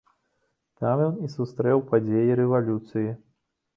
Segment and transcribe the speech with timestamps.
[0.83, 3.09] Там ён і сустрэў падзеі рэвалюцыі.